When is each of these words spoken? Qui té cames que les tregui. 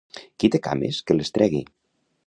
Qui 0.43 0.49
té 0.55 0.61
cames 0.69 1.03
que 1.11 1.19
les 1.19 1.33
tregui. 1.37 1.65